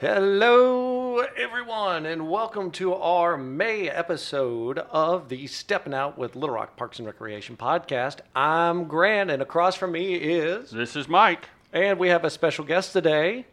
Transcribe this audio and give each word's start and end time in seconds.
Hello, 0.00 1.18
everyone, 1.36 2.06
and 2.06 2.26
welcome 2.30 2.70
to 2.70 2.94
our 2.94 3.36
May 3.36 3.86
episode 3.90 4.78
of 4.78 5.28
the 5.28 5.46
Stepping 5.46 5.92
Out 5.92 6.16
with 6.16 6.34
Little 6.36 6.54
Rock 6.54 6.74
Parks 6.74 6.98
and 6.98 7.06
Recreation 7.06 7.54
podcast. 7.54 8.20
I'm 8.34 8.84
Grant, 8.84 9.30
and 9.30 9.42
across 9.42 9.76
from 9.76 9.92
me 9.92 10.14
is, 10.14 10.70
This 10.70 10.96
is 10.96 11.06
Mike. 11.06 11.50
and 11.74 11.98
we 11.98 12.08
have 12.08 12.24
a 12.24 12.30
special 12.30 12.64
guest 12.64 12.94
today, 12.94 13.44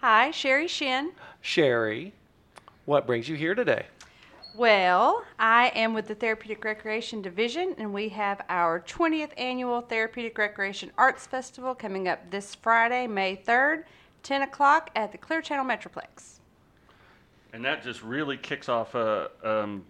Hi, 0.00 0.32
Sherry 0.32 0.66
Shin. 0.66 1.12
Sherry. 1.40 2.14
What 2.84 3.06
brings 3.06 3.28
you 3.28 3.36
here 3.36 3.54
today? 3.54 3.86
Well, 4.56 5.22
I 5.38 5.68
am 5.76 5.94
with 5.94 6.08
the 6.08 6.16
Therapeutic 6.16 6.64
Recreation 6.64 7.22
Division, 7.22 7.76
and 7.78 7.94
we 7.94 8.08
have 8.08 8.40
our 8.48 8.80
20th 8.80 9.30
annual 9.38 9.82
Therapeutic 9.82 10.36
Recreation 10.36 10.90
Arts 10.98 11.28
Festival 11.28 11.76
coming 11.76 12.08
up 12.08 12.28
this 12.32 12.56
Friday, 12.56 13.06
May 13.06 13.36
3rd, 13.36 13.84
10 14.22 14.42
o'clock 14.42 14.90
at 14.94 15.12
the 15.12 15.18
Clear 15.18 15.40
Channel 15.40 15.64
Metroplex. 15.64 16.40
And 17.52 17.64
that 17.64 17.82
just 17.82 18.02
really 18.02 18.36
kicks 18.36 18.68
off 18.68 18.94
a 18.94 19.30
um, 19.42 19.84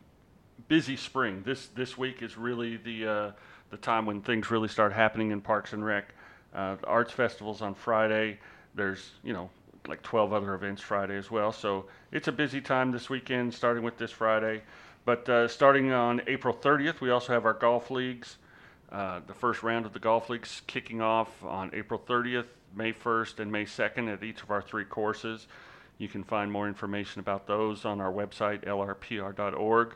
busy 0.69 0.97
spring. 0.97 1.43
This 1.45 1.67
this 1.69 1.99
week 1.99 2.23
is 2.23 2.39
really 2.39 2.79
the 2.79 3.07
uh, 3.07 3.31
the 3.71 3.77
time 3.77 4.07
when 4.07 4.23
things 4.23 4.51
really 4.51 4.69
start 4.69 4.93
happening 4.93 5.31
in 5.31 5.41
Parks 5.41 5.73
and 5.73 5.85
Rec. 5.85 6.15
Uh, 6.55 6.77
the 6.77 6.87
arts 6.87 7.13
festivals 7.13 7.61
on 7.61 7.75
Friday. 7.75 8.39
There's 8.75 9.11
you 9.23 9.33
know 9.33 9.51
like 9.87 10.03
12 10.03 10.33
other 10.33 10.55
events 10.55 10.83
Friday 10.83 11.17
as 11.17 11.31
well. 11.31 11.53
So 11.53 11.87
it's 12.13 12.29
a 12.29 12.33
busy 12.33 12.61
time 12.61 12.93
this 12.93 13.11
weekend, 13.11 13.53
starting 13.53 13.83
with 13.83 13.99
this 13.99 14.11
Friday. 14.11 14.63
But 15.05 15.29
uh, 15.29 15.49
starting 15.49 15.93
on 15.93 16.21
April 16.27 16.55
30th, 16.55 17.01
we 17.01 17.11
also 17.11 17.33
have 17.33 17.45
our 17.47 17.55
golf 17.55 17.91
leagues. 17.91 18.37
Uh, 18.91 19.21
the 19.27 19.35
first 19.35 19.63
round 19.63 19.87
of 19.87 19.93
the 19.93 19.99
golf 19.99 20.29
leagues 20.29 20.63
kicking 20.67 21.01
off 21.01 21.45
on 21.45 21.71
April 21.73 22.01
30th, 22.09 22.47
May 22.75 22.93
1st, 22.93 23.39
and 23.39 23.53
May 23.53 23.65
2nd 23.65 24.13
at 24.13 24.25
each 24.25 24.43
of 24.43 24.51
our 24.51 24.61
three 24.61 24.85
courses. 24.85 25.47
You 25.99 26.09
can 26.09 26.25
find 26.25 26.51
more 26.51 26.67
information 26.67 27.21
about 27.21 27.47
those 27.47 27.85
on 27.85 28.01
our 28.01 28.13
website, 28.13 28.65
lrpr.org. 28.65 29.95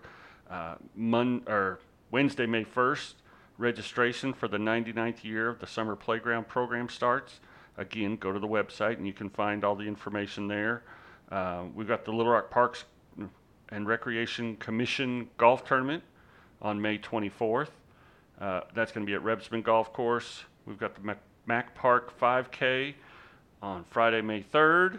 Uh, 0.48 0.74
Mon- 0.94 1.42
or 1.48 1.80
Wednesday, 2.10 2.46
May 2.46 2.64
1st, 2.64 3.14
registration 3.58 4.33
for 4.33 4.46
the 4.46 4.58
99th 4.58 5.24
year 5.24 5.48
of 5.48 5.58
the 5.58 5.66
Summer 5.66 5.96
Playground 5.96 6.46
program 6.46 6.88
starts. 6.88 7.40
Again, 7.77 8.16
go 8.16 8.33
to 8.33 8.38
the 8.38 8.46
website 8.46 8.98
and 8.98 9.06
you 9.06 9.12
can 9.12 9.30
find 9.30 9.64
all 9.64 9.74
the 9.74 9.88
information 9.88 10.46
there. 10.46 10.83
Uh, 11.33 11.64
we've 11.74 11.88
got 11.88 12.05
the 12.05 12.12
Little 12.12 12.33
Rock 12.33 12.50
Parks 12.50 12.84
and 13.70 13.86
Recreation 13.88 14.56
Commission 14.56 15.28
Golf 15.36 15.64
Tournament 15.64 16.05
on 16.62 16.80
May 16.80 16.98
24th. 16.98 17.70
Uh, 18.40 18.62
that's 18.74 18.92
going 18.92 19.06
to 19.06 19.10
be 19.10 19.14
at 19.14 19.22
Rebsamen 19.22 19.62
Golf 19.62 19.92
Course. 19.92 20.44
We've 20.66 20.78
got 20.78 20.94
the 20.94 21.02
Mac, 21.02 21.18
Mac 21.46 21.74
Park 21.74 22.18
5K 22.18 22.94
on 23.62 23.84
Friday, 23.90 24.20
May 24.22 24.42
3rd. 24.42 24.98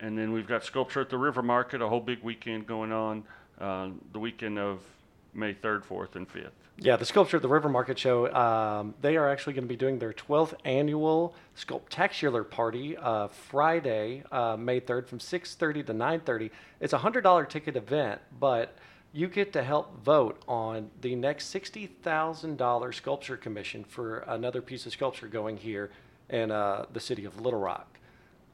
And 0.00 0.18
then 0.18 0.32
we've 0.32 0.48
got 0.48 0.64
Sculpture 0.64 1.00
at 1.00 1.10
the 1.10 1.18
River 1.18 1.42
Market, 1.42 1.80
a 1.80 1.88
whole 1.88 2.00
big 2.00 2.22
weekend 2.22 2.66
going 2.66 2.92
on 2.92 3.24
uh, 3.60 3.90
the 4.12 4.18
weekend 4.18 4.58
of 4.58 4.80
May 5.34 5.54
3rd, 5.54 5.84
4th, 5.84 6.16
and 6.16 6.28
5th. 6.28 6.50
Yeah, 6.78 6.96
the 6.96 7.04
Sculpture 7.04 7.36
at 7.36 7.42
the 7.42 7.48
River 7.48 7.68
Market 7.68 7.98
Show, 7.98 8.32
um, 8.34 8.94
they 9.00 9.16
are 9.16 9.28
actually 9.28 9.52
going 9.52 9.64
to 9.64 9.68
be 9.68 9.76
doing 9.76 9.98
their 9.98 10.12
12th 10.12 10.54
annual 10.64 11.34
Sculptacular 11.56 12.48
Party 12.48 12.96
uh, 12.96 13.28
Friday, 13.28 14.24
uh, 14.32 14.56
May 14.58 14.80
3rd 14.80 15.06
from 15.06 15.18
6.30 15.18 15.86
to 15.86 15.94
9.30. 15.94 16.50
It's 16.80 16.92
a 16.92 16.98
$100 16.98 17.48
ticket 17.48 17.76
event, 17.76 18.20
but 18.40 18.76
you 19.12 19.28
get 19.28 19.52
to 19.52 19.62
help 19.62 20.02
vote 20.02 20.42
on 20.48 20.90
the 21.02 21.14
next 21.14 21.52
$60,000 21.54 22.94
sculpture 22.94 23.36
commission 23.36 23.84
for 23.84 24.18
another 24.20 24.62
piece 24.62 24.86
of 24.86 24.92
sculpture 24.92 25.28
going 25.28 25.58
here 25.58 25.90
in 26.30 26.50
uh, 26.50 26.86
the 26.92 27.00
city 27.00 27.26
of 27.26 27.38
Little 27.40 27.60
Rock. 27.60 27.98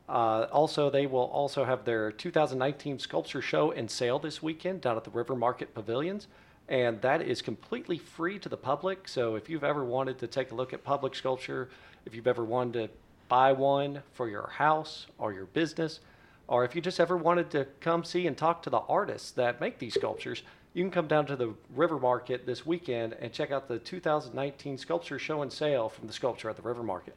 Uh, 0.09 0.47
also, 0.51 0.91
they 0.91 1.07
will 1.07 1.27
also 1.27 1.65
have 1.65 1.85
their 1.85 2.11
2019 2.11 2.99
sculpture 2.99 3.43
show 3.43 3.71
and 3.71 3.91
sale 3.91 4.19
this 4.19 4.43
weekend 4.43 4.81
down 4.81 4.97
at 4.97 5.05
the 5.05 5.11
River 5.11 5.37
Market 5.37 5.75
Pavilions, 5.75 6.27
and 6.69 7.01
that 7.03 7.23
is 7.23 7.41
completely 7.41 7.99
free 7.99 8.39
to 8.39 8.49
the 8.49 8.57
public. 8.57 9.07
So, 9.07 9.37
if 9.37 9.49
you've 9.49 9.65
ever 9.65 9.85
wanted 9.85 10.19
to 10.21 10.27
take 10.27 10.51
a 10.51 10.55
look 10.55 10.73
at 10.73 10.83
public 10.83 11.15
sculpture, 11.15 11.69
if 12.07 12.15
you've 12.15 12.27
ever 12.27 12.43
wanted 12.43 12.89
to 12.89 12.95
buy 13.29 13.53
one 13.53 14.03
for 14.15 14.29
your 14.29 14.49
house 14.49 15.07
or 15.19 15.33
your 15.35 15.45
business, 15.47 16.01
or 16.49 16.65
if 16.65 16.75
you 16.75 16.81
just 16.81 16.99
ever 16.99 17.17
wanted 17.17 17.51
to 17.51 17.67
come 17.81 18.03
see 18.03 18.27
and 18.27 18.37
talk 18.37 18.63
to 18.63 18.71
the 18.71 18.81
artists 18.89 19.31
that 19.33 19.61
make 19.61 19.79
these 19.79 19.95
sculptures, 19.95 20.43
you 20.73 20.83
can 20.83 20.91
come 20.91 21.07
down 21.07 21.27
to 21.27 21.37
the 21.37 21.55
River 21.75 21.99
Market 21.99 22.47
this 22.47 22.65
weekend 22.67 23.13
and 23.21 23.33
check 23.33 23.51
out 23.51 23.69
the 23.69 23.79
2019 23.79 24.79
sculpture 24.79 25.19
show 25.19 25.43
and 25.43 25.53
sale 25.53 25.89
from 25.89 26.07
the 26.07 26.13
Sculpture 26.13 26.49
at 26.49 26.57
the 26.57 26.63
River 26.63 26.83
Market. 26.83 27.17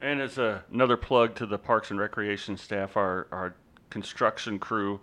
And 0.00 0.20
as 0.20 0.38
a, 0.38 0.64
another 0.72 0.96
plug 0.96 1.34
to 1.36 1.46
the 1.46 1.58
Parks 1.58 1.90
and 1.90 1.98
Recreation 1.98 2.56
staff, 2.56 2.96
our, 2.96 3.26
our 3.32 3.54
construction 3.90 4.58
crew, 4.58 5.00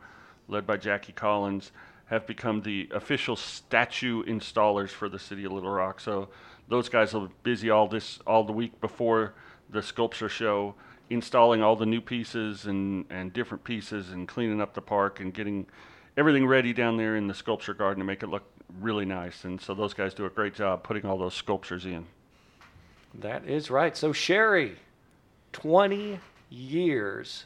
led 0.47 0.66
by 0.66 0.78
Jackie 0.78 1.13
Collins, 1.13 1.72
have 2.06 2.28
become 2.28 2.62
the 2.62 2.89
official 2.94 3.35
statue 3.35 4.23
installers 4.25 4.89
for 4.89 5.09
the 5.09 5.18
city 5.19 5.45
of 5.45 5.53
Little 5.53 5.72
Rock. 5.72 6.00
So 6.00 6.28
those 6.68 6.89
guys 6.89 7.13
will 7.13 7.28
be 7.28 7.33
busy 7.44 7.69
all 7.69 7.88
this 7.88 8.19
all 8.28 8.44
the 8.44 8.51
week 8.51 8.79
before 8.81 9.33
the 9.69 9.81
sculpture 9.81 10.29
show, 10.29 10.75
installing 11.11 11.61
all 11.61 11.75
the 11.75 11.85
new 11.85 12.01
pieces 12.01 12.66
and, 12.66 13.05
and 13.09 13.33
different 13.33 13.63
pieces 13.63 14.11
and 14.11 14.27
cleaning 14.27 14.61
up 14.61 14.73
the 14.73 14.81
park 14.81 15.19
and 15.19 15.33
getting 15.33 15.67
everything 16.17 16.47
ready 16.47 16.73
down 16.73 16.97
there 16.97 17.16
in 17.16 17.27
the 17.27 17.33
sculpture 17.33 17.73
garden 17.73 17.99
to 17.99 18.05
make 18.05 18.23
it 18.23 18.27
look 18.27 18.44
really 18.79 19.05
nice. 19.05 19.44
And 19.44 19.59
so 19.59 19.73
those 19.73 19.94
guys 19.94 20.13
do 20.13 20.25
a 20.25 20.29
great 20.29 20.53
job 20.53 20.83
putting 20.83 21.05
all 21.05 21.17
those 21.17 21.33
sculptures 21.33 21.85
in. 21.85 22.05
That 23.16 23.45
is 23.45 23.69
right. 23.69 23.95
So, 23.95 24.13
Sherry, 24.13 24.77
20 25.51 26.19
years. 26.50 27.45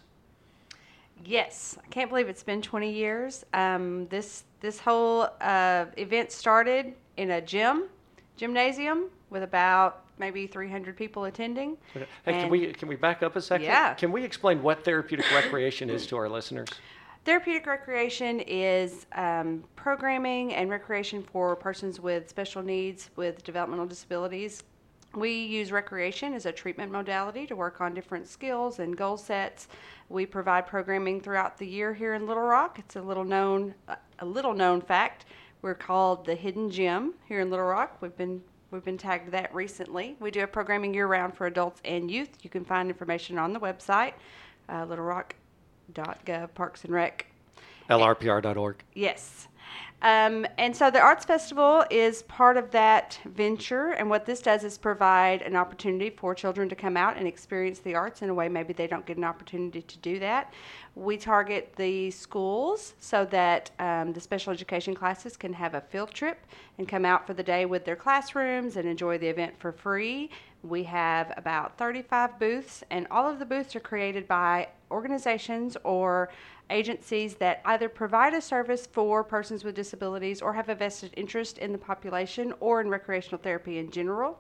Yes, 1.23 1.77
I 1.83 1.87
can't 1.87 2.09
believe 2.09 2.27
it's 2.27 2.43
been 2.43 2.61
20 2.61 2.91
years. 2.91 3.45
Um, 3.53 4.07
this 4.09 4.43
this 4.59 4.79
whole 4.79 5.27
uh, 5.41 5.85
event 5.97 6.31
started 6.31 6.93
in 7.17 7.31
a 7.31 7.41
gym, 7.41 7.85
gymnasium, 8.35 9.05
with 9.29 9.43
about 9.43 10.04
maybe 10.17 10.47
300 10.47 10.95
people 10.95 11.25
attending. 11.25 11.77
Hey, 11.93 12.05
can 12.25 12.49
we 12.49 12.73
can 12.73 12.87
we 12.87 12.95
back 12.95 13.23
up 13.23 13.35
a 13.35 13.41
second? 13.41 13.65
Yeah. 13.65 13.93
Can 13.93 14.11
we 14.11 14.23
explain 14.23 14.61
what 14.61 14.83
therapeutic 14.83 15.25
recreation 15.31 15.89
is 15.89 16.05
to 16.07 16.17
our 16.17 16.29
listeners? 16.29 16.69
Therapeutic 17.25 17.65
recreation 17.65 18.39
is 18.41 19.07
um, 19.13 19.63
programming 19.75 20.53
and 20.53 20.69
recreation 20.69 21.23
for 21.23 21.55
persons 21.55 21.99
with 21.99 22.29
special 22.29 22.61
needs 22.61 23.09
with 23.15 23.43
developmental 23.43 23.87
disabilities. 23.87 24.63
We 25.15 25.31
use 25.31 25.71
recreation 25.71 26.33
as 26.33 26.45
a 26.45 26.51
treatment 26.51 26.91
modality 26.91 27.47
to 27.47 27.55
work 27.55 27.81
on 27.81 27.93
different 27.93 28.27
skills 28.27 28.79
and 28.79 28.95
goal 28.95 29.17
sets. 29.17 29.69
We 30.09 30.25
provide 30.25 30.67
programming 30.67 31.21
throughout 31.21 31.57
the 31.57 31.65
year 31.65 31.93
here 31.93 32.13
in 32.13 32.27
Little 32.27 32.43
Rock. 32.43 32.77
It's 32.77 32.95
a 32.95 33.01
little 33.01 33.23
known 33.23 33.73
a 34.19 34.25
little 34.25 34.53
known 34.53 34.81
fact. 34.81 35.25
We're 35.63 35.73
called 35.73 36.25
the 36.25 36.35
Hidden 36.35 36.69
Gym 36.69 37.15
here 37.27 37.39
in 37.39 37.49
Little 37.49 37.65
Rock. 37.65 37.97
We've 38.01 38.15
been 38.15 38.43
we've 38.75 38.83
been 38.83 38.97
tagged 38.97 39.31
that 39.31 39.53
recently. 39.55 40.17
We 40.19 40.29
do 40.29 40.41
have 40.41 40.51
programming 40.51 40.93
year 40.93 41.07
round 41.07 41.33
for 41.33 41.47
adults 41.47 41.81
and 41.85 42.11
youth. 42.11 42.29
You 42.41 42.49
can 42.49 42.65
find 42.65 42.89
information 42.89 43.39
on 43.39 43.53
the 43.53 43.59
website, 43.59 44.13
uh, 44.69 44.85
Little 44.85 45.05
Rock 45.05 45.35
gov 45.93 46.53
parks 46.53 46.83
and 46.83 46.93
rec 46.93 47.25
LRPR.org. 47.89 48.83
yes 48.95 49.47
um, 50.05 50.45
and 50.59 50.75
so 50.75 50.91
the 50.91 50.99
arts 50.99 51.25
festival 51.25 51.83
is 51.89 52.21
part 52.23 52.57
of 52.57 52.69
that 52.69 53.19
venture 53.25 53.89
and 53.93 54.07
what 54.07 54.23
this 54.23 54.39
does 54.39 54.63
is 54.63 54.77
provide 54.77 55.41
an 55.41 55.55
opportunity 55.55 56.11
for 56.11 56.35
children 56.35 56.69
to 56.69 56.75
come 56.75 56.95
out 56.95 57.17
and 57.17 57.27
experience 57.27 57.79
the 57.79 57.95
arts 57.95 58.21
in 58.21 58.29
a 58.29 58.33
way 58.33 58.47
maybe 58.47 58.71
they 58.71 58.85
don't 58.85 59.07
get 59.07 59.17
an 59.17 59.23
opportunity 59.23 59.81
to 59.81 59.97
do 59.97 60.19
that. 60.19 60.53
We 60.93 61.17
target 61.17 61.73
the 61.75 62.11
schools 62.11 62.93
so 62.99 63.25
that 63.25 63.71
um, 63.79 64.13
the 64.13 64.21
special 64.21 64.53
education 64.53 64.93
classes 64.93 65.35
can 65.35 65.53
have 65.53 65.73
a 65.73 65.81
field 65.81 66.11
trip 66.11 66.45
and 66.77 66.87
come 66.87 67.03
out 67.03 67.25
for 67.25 67.33
the 67.33 67.41
day 67.41 67.66
with 67.66 67.83
their 67.83 67.95
classrooms 67.95 68.78
and 68.78 68.87
enjoy 68.87 69.17
the 69.17 69.28
event 69.28 69.57
for 69.57 69.72
free. 69.72 70.29
We 70.61 70.84
have 70.84 71.34
about 71.35 71.78
35 71.78 72.40
booths, 72.40 72.84
and 72.90 73.07
all 73.11 73.29
of 73.29 73.40
the 73.40 73.46
booths 73.46 73.75
are 73.75 73.79
created 73.79 74.28
by 74.28 74.69
organizations 74.95 75.77
or 75.83 76.29
agencies 76.69 77.35
that 77.35 77.61
either 77.65 77.87
provide 77.87 78.33
a 78.33 78.41
service 78.41 78.87
for 78.87 79.23
persons 79.23 79.63
with 79.63 79.75
disabilities 79.75 80.41
or 80.41 80.53
have 80.53 80.69
a 80.69 80.75
vested 80.75 81.11
interest 81.15 81.57
in 81.59 81.71
the 81.71 81.77
population 81.77 82.53
or 82.59 82.81
in 82.81 82.89
recreational 82.89 83.39
therapy 83.39 83.77
in 83.77 83.91
general. 83.91 84.39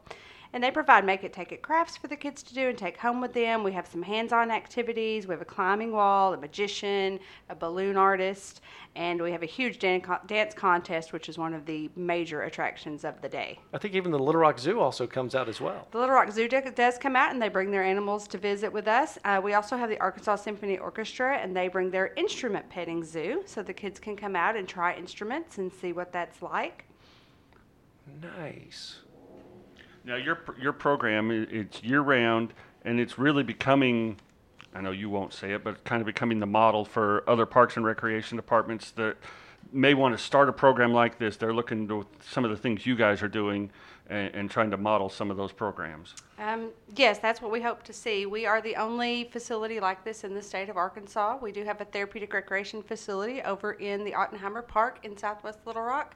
And 0.55 0.63
they 0.63 0.71
provide 0.71 1.03
make 1.03 1.25
it, 1.25 1.33
take 1.33 1.51
it 1.51 1.61
crafts 1.61 1.97
for 1.97 2.07
the 2.07 2.15
kids 2.15 2.41
to 2.43 2.53
do 2.53 2.69
and 2.69 2.77
take 2.77 2.95
home 2.95 3.19
with 3.19 3.33
them. 3.33 3.61
We 3.61 3.73
have 3.73 3.85
some 3.85 4.01
hands 4.01 4.31
on 4.31 4.49
activities. 4.49 5.27
We 5.27 5.33
have 5.33 5.41
a 5.41 5.45
climbing 5.45 5.91
wall, 5.91 6.33
a 6.33 6.37
magician, 6.37 7.19
a 7.49 7.55
balloon 7.55 7.97
artist, 7.97 8.61
and 8.95 9.21
we 9.21 9.33
have 9.33 9.43
a 9.43 9.47
huge 9.47 9.79
dan- 9.79 10.01
dance 10.27 10.53
contest, 10.53 11.11
which 11.11 11.27
is 11.27 11.37
one 11.37 11.53
of 11.53 11.65
the 11.65 11.89
major 11.97 12.43
attractions 12.43 13.03
of 13.03 13.21
the 13.21 13.27
day. 13.27 13.59
I 13.73 13.79
think 13.79 13.95
even 13.95 14.11
the 14.11 14.17
Little 14.17 14.39
Rock 14.39 14.57
Zoo 14.57 14.79
also 14.79 15.05
comes 15.05 15.35
out 15.35 15.49
as 15.49 15.59
well. 15.59 15.89
The 15.91 15.97
Little 15.97 16.15
Rock 16.15 16.31
Zoo 16.31 16.47
do- 16.47 16.71
does 16.73 16.97
come 16.97 17.17
out 17.17 17.33
and 17.33 17.41
they 17.41 17.49
bring 17.49 17.69
their 17.69 17.83
animals 17.83 18.25
to 18.29 18.37
visit 18.37 18.71
with 18.71 18.87
us. 18.87 19.17
Uh, 19.25 19.41
we 19.43 19.55
also 19.55 19.75
have 19.75 19.89
the 19.89 19.99
Arkansas 19.99 20.37
Symphony 20.37 20.77
Orchestra 20.77 21.35
and 21.35 21.53
they 21.53 21.67
bring 21.67 21.91
their 21.91 22.13
instrument 22.15 22.69
petting 22.69 23.03
zoo 23.03 23.43
so 23.45 23.61
the 23.61 23.73
kids 23.73 23.99
can 23.99 24.15
come 24.15 24.37
out 24.37 24.55
and 24.55 24.69
try 24.69 24.95
instruments 24.95 25.57
and 25.57 25.69
see 25.69 25.91
what 25.91 26.13
that's 26.13 26.41
like. 26.41 26.85
Nice. 28.21 28.99
Now 30.05 30.15
your 30.15 30.39
your 30.61 30.73
program 30.73 31.31
it's 31.31 31.83
year 31.83 32.01
round 32.01 32.53
and 32.83 32.99
it's 32.99 33.17
really 33.17 33.43
becoming 33.43 34.17
I 34.73 34.81
know 34.81 34.91
you 34.91 35.09
won't 35.09 35.33
say 35.33 35.53
it, 35.53 35.63
but 35.63 35.83
kind 35.85 36.01
of 36.01 36.05
becoming 36.05 36.39
the 36.39 36.45
model 36.45 36.83
for 36.83 37.23
other 37.27 37.45
parks 37.45 37.77
and 37.77 37.85
recreation 37.85 38.35
departments 38.35 38.91
that 38.91 39.15
may 39.71 39.93
want 39.93 40.15
to 40.15 40.23
start 40.23 40.49
a 40.49 40.53
program 40.53 40.93
like 40.93 41.17
this. 41.17 41.37
They're 41.37 41.53
looking 41.53 41.87
to 41.87 42.05
some 42.21 42.43
of 42.43 42.51
the 42.51 42.57
things 42.57 42.85
you 42.85 42.95
guys 42.95 43.23
are 43.23 43.29
doing 43.29 43.71
and, 44.07 44.35
and 44.35 44.51
trying 44.51 44.71
to 44.71 44.77
model 44.77 45.09
some 45.09 45.31
of 45.31 45.37
those 45.37 45.53
programs. 45.53 46.13
Um, 46.37 46.69
yes, 46.95 47.19
that's 47.19 47.41
what 47.41 47.51
we 47.51 47.61
hope 47.61 47.83
to 47.83 47.93
see. 47.93 48.25
We 48.25 48.45
are 48.45 48.61
the 48.61 48.75
only 48.75 49.23
facility 49.31 49.79
like 49.79 50.03
this 50.03 50.23
in 50.25 50.33
the 50.33 50.41
state 50.41 50.69
of 50.69 50.77
Arkansas. 50.77 51.37
We 51.41 51.53
do 51.53 51.63
have 51.63 51.79
a 51.79 51.85
therapeutic 51.85 52.33
recreation 52.33 52.83
facility 52.83 53.41
over 53.41 53.73
in 53.73 54.03
the 54.03 54.11
Ottenheimer 54.11 54.67
Park 54.67 54.99
in 55.03 55.17
southwest 55.17 55.59
Little 55.65 55.83
Rock. 55.83 56.15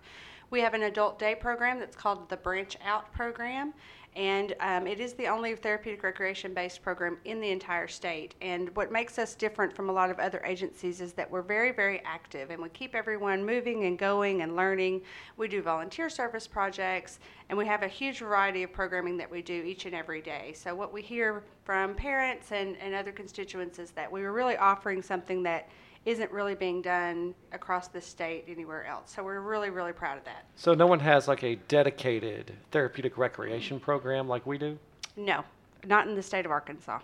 We 0.52 0.62
have 0.62 0.74
an 0.74 0.84
adult 0.84 1.20
day 1.20 1.36
program 1.36 1.80
that's 1.80 1.96
called 1.96 2.28
the 2.28 2.38
Branch 2.38 2.76
Out 2.84 3.14
Program, 3.14 3.72
and 4.16 4.56
um, 4.60 4.88
it 4.88 5.00
is 5.00 5.14
the 5.14 5.28
only 5.28 5.56
therapeutic 5.56 6.02
recreation 6.02 6.56
based 6.56 6.82
program 6.82 7.20
in 7.26 7.40
the 7.40 7.52
entire 7.52 7.88
state. 7.88 8.34
And 8.42 8.76
what 8.76 8.92
makes 8.92 9.20
us 9.20 9.36
different 9.36 9.76
from 9.76 9.90
a 9.90 9.92
lot 9.92 10.10
of 10.10 10.18
other 10.18 10.42
agencies 10.44 11.02
is 11.02 11.14
that 11.14 11.30
we're 11.30 11.44
very, 11.44 11.72
very 11.72 12.02
active 12.04 12.50
and 12.50 12.60
we 12.60 12.70
keep 12.70 12.96
everyone 12.96 13.46
moving 13.46 13.86
and 13.86 14.00
going 14.00 14.42
and 14.42 14.56
learning. 14.56 15.04
We 15.38 15.48
do 15.48 15.62
volunteer 15.62 16.10
service 16.10 16.48
projects, 16.48 17.20
and 17.50 17.58
we 17.58 17.66
have 17.66 17.84
a 17.84 17.88
huge 17.88 18.20
variety 18.20 18.64
of 18.64 18.72
programming 18.72 19.18
that 19.18 19.30
we 19.30 19.42
do 19.42 19.54
each 19.54 19.86
and 19.86 19.96
every 19.96 20.22
day. 20.22 20.54
So, 20.56 20.74
what 20.76 20.94
we 20.94 21.02
hear 21.02 21.44
from 21.66 21.96
parents 21.96 22.52
and, 22.52 22.78
and 22.78 22.94
other 22.94 23.12
constituents 23.12 23.80
is 23.80 23.92
that 23.92 24.12
we 24.12 24.22
are 24.22 24.32
really 24.32 24.56
offering 24.58 25.02
something 25.02 25.44
that 25.44 25.70
isn't 26.06 26.32
really 26.32 26.56
being 26.56 26.82
done 26.82 27.36
across 27.52 27.88
the 27.88 28.02
state 28.02 28.46
anywhere 28.48 28.86
else. 28.86 29.12
So 29.12 29.24
we're 29.24 29.42
really, 29.42 29.70
really 29.70 29.94
proud 29.94 30.18
of 30.18 30.24
that. 30.26 30.46
So 30.56 30.74
no 30.74 30.88
one 30.88 31.00
has 31.00 31.28
like 31.28 31.44
a 31.44 31.56
dedicated 31.68 32.54
therapeutic 32.72 33.18
recreation 33.18 33.80
program 33.80 34.28
like 34.28 34.46
we 34.46 34.58
do? 34.58 34.78
No, 35.18 35.44
not 35.86 36.08
in 36.08 36.16
the 36.16 36.24
state 36.24 36.46
of 36.46 36.52
Arkansas. 36.52 37.00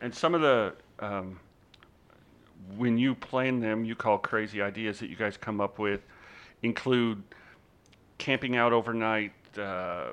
And 0.00 0.14
some 0.14 0.34
of 0.34 0.42
the, 0.42 0.74
um, 1.00 1.40
when 2.76 2.98
you 2.98 3.14
plan 3.14 3.58
them, 3.58 3.84
you 3.84 3.94
call 3.94 4.18
crazy 4.18 4.60
ideas 4.60 4.98
that 5.00 5.08
you 5.08 5.16
guys 5.16 5.36
come 5.36 5.60
up 5.60 5.78
with, 5.78 6.00
include 6.62 7.22
camping 8.18 8.56
out 8.56 8.72
overnight. 8.72 9.32
Uh, 9.58 10.12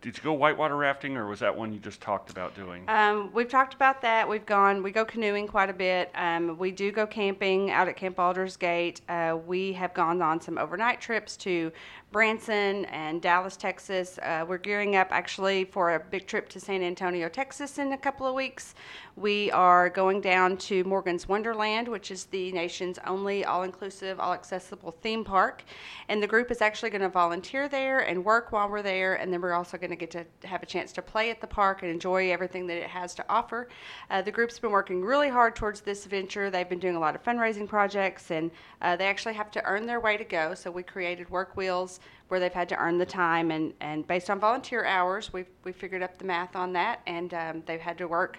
did 0.00 0.16
you 0.16 0.22
go 0.22 0.32
whitewater 0.32 0.76
rafting, 0.76 1.16
or 1.16 1.26
was 1.26 1.40
that 1.40 1.56
one 1.56 1.72
you 1.72 1.78
just 1.78 2.00
talked 2.00 2.30
about 2.30 2.54
doing? 2.54 2.84
Um, 2.88 3.30
we've 3.32 3.48
talked 3.48 3.74
about 3.74 4.02
that. 4.02 4.28
We've 4.28 4.44
gone, 4.44 4.82
we 4.82 4.90
go 4.90 5.04
canoeing 5.04 5.46
quite 5.46 5.70
a 5.70 5.72
bit. 5.72 6.10
Um, 6.14 6.58
we 6.58 6.70
do 6.70 6.90
go 6.92 7.06
camping 7.06 7.70
out 7.70 7.88
at 7.88 7.96
Camp 7.96 8.16
Aldersgate. 8.16 9.00
Uh, 9.08 9.36
we 9.36 9.72
have 9.74 9.94
gone 9.94 10.20
on 10.20 10.40
some 10.40 10.58
overnight 10.58 11.00
trips 11.00 11.36
to 11.38 11.72
Branson 12.10 12.86
and 12.86 13.20
Dallas, 13.20 13.54
Texas. 13.54 14.18
Uh, 14.22 14.42
we're 14.48 14.56
gearing 14.56 14.96
up 14.96 15.08
actually 15.10 15.64
for 15.66 15.94
a 15.94 16.00
big 16.00 16.26
trip 16.26 16.48
to 16.48 16.58
San 16.58 16.82
Antonio, 16.82 17.28
Texas 17.28 17.76
in 17.76 17.92
a 17.92 17.98
couple 17.98 18.26
of 18.26 18.34
weeks. 18.34 18.74
We 19.14 19.50
are 19.50 19.90
going 19.90 20.22
down 20.22 20.56
to 20.58 20.84
Morgan's 20.84 21.28
Wonderland, 21.28 21.86
which 21.86 22.10
is 22.10 22.24
the 22.26 22.50
nation's 22.52 22.98
only 23.06 23.44
all 23.44 23.62
inclusive, 23.62 24.20
all 24.20 24.32
accessible 24.32 24.92
theme 25.02 25.22
park. 25.22 25.64
And 26.08 26.22
the 26.22 26.26
group 26.26 26.50
is 26.50 26.62
actually 26.62 26.90
going 26.90 27.02
to 27.02 27.10
volunteer 27.10 27.68
there 27.68 27.98
and 27.98 28.24
work 28.24 28.52
while 28.52 28.70
we're 28.70 28.80
there. 28.80 29.16
And 29.16 29.30
then 29.30 29.42
we're 29.42 29.52
also 29.52 29.76
going 29.76 29.90
to 29.90 29.96
get 29.96 30.10
to 30.12 30.24
have 30.44 30.62
a 30.62 30.66
chance 30.66 30.92
to 30.92 31.02
play 31.02 31.28
at 31.28 31.42
the 31.42 31.46
park 31.46 31.82
and 31.82 31.90
enjoy 31.90 32.30
everything 32.32 32.66
that 32.68 32.78
it 32.78 32.88
has 32.88 33.14
to 33.16 33.24
offer. 33.28 33.68
Uh, 34.08 34.22
the 34.22 34.32
group's 34.32 34.58
been 34.58 34.70
working 34.70 35.02
really 35.02 35.28
hard 35.28 35.54
towards 35.54 35.82
this 35.82 36.06
venture. 36.06 36.48
They've 36.48 36.68
been 36.68 36.78
doing 36.78 36.96
a 36.96 37.00
lot 37.00 37.14
of 37.14 37.22
fundraising 37.22 37.68
projects, 37.68 38.30
and 38.30 38.50
uh, 38.80 38.96
they 38.96 39.06
actually 39.06 39.34
have 39.34 39.50
to 39.50 39.64
earn 39.64 39.84
their 39.84 40.00
way 40.00 40.16
to 40.16 40.24
go. 40.24 40.54
So 40.54 40.70
we 40.70 40.84
created 40.84 41.28
Work 41.28 41.56
Wheels 41.56 41.97
where 42.28 42.40
they've 42.40 42.52
had 42.52 42.68
to 42.68 42.76
earn 42.76 42.98
the 42.98 43.06
time 43.06 43.50
and, 43.50 43.72
and 43.80 44.06
based 44.06 44.30
on 44.30 44.38
volunteer 44.38 44.84
hours 44.84 45.32
we 45.32 45.44
we 45.64 45.72
figured 45.72 46.02
up 46.02 46.18
the 46.18 46.24
math 46.24 46.56
on 46.56 46.72
that 46.72 47.00
and 47.06 47.34
um, 47.34 47.62
they've 47.66 47.80
had 47.80 47.98
to 47.98 48.06
work 48.06 48.38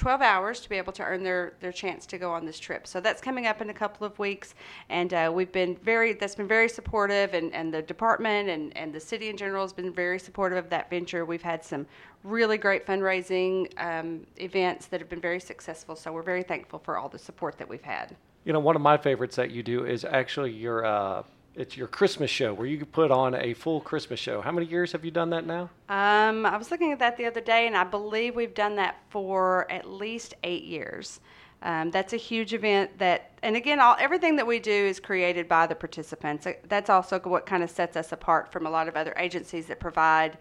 12 0.00 0.22
hours 0.22 0.60
to 0.60 0.68
be 0.70 0.76
able 0.76 0.92
to 0.94 1.02
earn 1.02 1.22
their, 1.22 1.52
their 1.60 1.72
chance 1.72 2.06
to 2.06 2.16
go 2.16 2.30
on 2.30 2.46
this 2.46 2.58
trip. 2.58 2.86
So 2.86 3.00
that's 3.00 3.20
coming 3.20 3.46
up 3.46 3.60
in 3.60 3.68
a 3.68 3.74
couple 3.74 4.06
of 4.06 4.18
weeks, 4.18 4.54
and 4.88 5.12
uh, 5.12 5.30
we've 5.32 5.52
been 5.52 5.76
very 5.76 6.14
that's 6.14 6.34
been 6.34 6.48
very 6.48 6.70
supportive, 6.70 7.34
and, 7.34 7.52
and 7.52 7.72
the 7.72 7.82
department 7.82 8.48
and, 8.48 8.74
and 8.78 8.94
the 8.94 9.00
city 9.00 9.28
in 9.28 9.36
general 9.36 9.62
has 9.62 9.74
been 9.74 9.92
very 9.92 10.18
supportive 10.18 10.56
of 10.56 10.70
that 10.70 10.88
venture. 10.88 11.26
We've 11.26 11.42
had 11.42 11.62
some 11.62 11.86
really 12.24 12.56
great 12.56 12.86
fundraising 12.86 13.70
um, 13.78 14.26
events 14.38 14.86
that 14.86 15.00
have 15.00 15.10
been 15.10 15.20
very 15.20 15.40
successful. 15.40 15.94
So 15.96 16.12
we're 16.12 16.22
very 16.22 16.44
thankful 16.44 16.78
for 16.78 16.96
all 16.96 17.10
the 17.10 17.18
support 17.18 17.58
that 17.58 17.68
we've 17.68 17.82
had. 17.82 18.16
You 18.44 18.54
know, 18.54 18.60
one 18.60 18.76
of 18.76 18.82
my 18.82 18.96
favorites 18.96 19.36
that 19.36 19.50
you 19.50 19.62
do 19.62 19.84
is 19.84 20.06
actually 20.06 20.52
your 20.52 20.86
uh, 20.86 21.24
it's 21.54 21.76
your 21.76 21.88
Christmas 21.88 22.30
show 22.30 22.54
where 22.54 22.66
you 22.66 22.84
put 22.84 23.10
on 23.10 23.34
a 23.34 23.54
full 23.54 23.80
Christmas 23.80 24.20
show. 24.20 24.40
How 24.40 24.52
many 24.52 24.66
years 24.66 24.92
have 24.92 25.04
you 25.04 25.10
done 25.10 25.30
that 25.30 25.46
now? 25.46 25.70
Um, 25.88 26.46
I 26.46 26.56
was 26.56 26.70
looking 26.70 26.92
at 26.92 26.98
that 27.00 27.16
the 27.16 27.26
other 27.26 27.40
day, 27.40 27.66
and 27.66 27.76
I 27.76 27.84
believe 27.84 28.36
we've 28.36 28.54
done 28.54 28.76
that 28.76 28.96
for 29.08 29.70
at 29.70 29.88
least 29.88 30.34
eight 30.44 30.64
years. 30.64 31.20
Um, 31.62 31.90
that's 31.90 32.14
a 32.14 32.16
huge 32.16 32.54
event 32.54 32.98
that, 32.98 33.32
and 33.42 33.54
again, 33.54 33.80
all 33.80 33.94
everything 33.98 34.36
that 34.36 34.46
we 34.46 34.58
do 34.60 34.72
is 34.72 34.98
created 34.98 35.46
by 35.46 35.66
the 35.66 35.74
participants. 35.74 36.46
That's 36.68 36.88
also 36.88 37.20
what 37.20 37.44
kind 37.44 37.62
of 37.62 37.68
sets 37.68 37.96
us 37.96 38.12
apart 38.12 38.50
from 38.50 38.66
a 38.66 38.70
lot 38.70 38.88
of 38.88 38.96
other 38.96 39.12
agencies 39.18 39.66
that 39.66 39.78
provide 39.78 40.38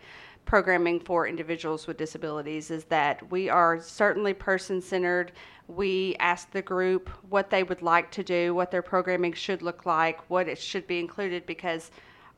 programming 0.49 0.99
for 0.99 1.27
individuals 1.27 1.85
with 1.85 1.97
disabilities. 1.97 2.71
Is 2.71 2.85
that 2.85 3.29
we 3.31 3.49
are 3.49 3.79
certainly 3.79 4.33
person 4.33 4.81
centered 4.81 5.31
we 5.69 6.15
ask 6.19 6.49
the 6.49 6.61
group 6.63 7.09
what 7.29 7.51
they 7.51 7.61
would 7.61 7.83
like 7.83 8.09
to 8.09 8.23
do, 8.23 8.55
what 8.55 8.71
their 8.71 8.81
programming 8.81 9.33
should 9.33 9.61
look 9.61 9.85
like, 9.85 10.27
what 10.27 10.47
it 10.47 10.57
should 10.57 10.87
be 10.87 10.97
included, 10.97 11.45
because 11.45 11.91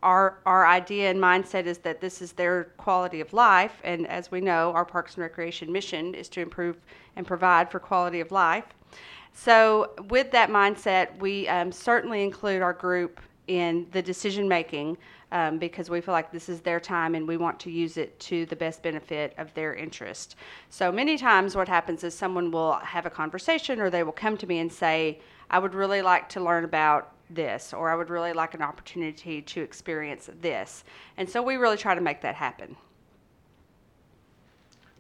our 0.04 0.40
our 0.46 0.68
idea 0.68 1.10
and 1.10 1.20
mindset 1.20 1.66
is 1.66 1.78
that 1.80 2.02
this 2.02 2.22
is 2.22 2.34
their 2.34 2.66
quality 2.78 3.22
of 3.22 3.32
life, 3.32 3.80
and 3.84 4.06
as 4.08 4.30
we 4.32 4.42
know, 4.42 4.74
our 4.74 4.84
Parks 4.84 5.16
and 5.16 5.22
Recreation 5.22 5.72
mission 5.72 6.14
is 6.14 6.28
to 6.30 6.42
improve 6.42 6.76
and 7.16 7.26
provide 7.26 7.72
for 7.72 7.80
quality 7.80 8.20
of 8.20 8.32
life. 8.32 8.66
So, 9.34 9.92
with 10.10 10.32
that 10.32 10.50
mindset, 10.50 11.18
we 11.20 11.48
um, 11.48 11.72
certainly 11.72 12.24
include 12.24 12.62
our 12.62 12.74
group 12.74 13.22
in 13.48 13.88
the 13.92 14.02
decision 14.02 14.48
making 14.48 14.98
um, 15.32 15.58
because 15.58 15.90
we 15.90 16.02
feel 16.02 16.14
like 16.14 16.32
this 16.32 16.50
is 16.50 16.62
their 16.62 16.80
time 16.80 17.16
and 17.16 17.28
we 17.28 17.38
want 17.38 17.60
to 17.62 17.72
use 17.72 17.98
it 17.98 18.20
to 18.20 18.46
the 18.48 18.56
best 18.56 18.84
benefit 18.84 19.34
of 19.38 19.54
their 19.54 19.74
interest. 19.74 20.36
So 20.70 20.92
many 20.92 21.18
times, 21.18 21.56
what 21.56 21.68
happens 21.68 22.04
is 22.04 22.14
someone 22.14 22.52
will 22.52 22.74
have 22.74 23.06
a 23.06 23.10
conversation 23.10 23.80
or 23.80 23.90
they 23.90 24.04
will 24.04 24.12
come 24.12 24.38
to 24.38 24.48
me 24.48 24.60
and 24.60 24.72
say, 24.72 25.20
I 25.50 25.60
would 25.60 25.74
really 25.74 26.02
like 26.02 26.30
to 26.30 26.42
learn 26.42 26.64
about 26.64 27.14
this, 27.30 27.74
or 27.74 27.90
I 27.90 27.96
would 27.96 28.10
really 28.10 28.34
like 28.34 28.54
an 28.54 28.62
opportunity 28.62 29.42
to 29.42 29.62
experience 29.62 30.30
this. 30.42 30.84
And 31.18 31.30
so 31.30 31.42
we 31.42 31.56
really 31.56 31.78
try 31.78 31.96
to 31.96 32.02
make 32.02 32.22
that 32.22 32.36
happen. 32.36 32.76